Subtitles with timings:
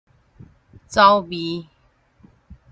[0.89, 1.69] 走味